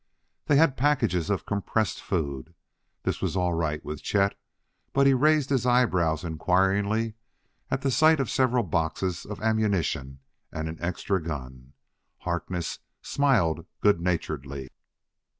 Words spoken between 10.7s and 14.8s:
extra gun. Harkness smiled good naturedly.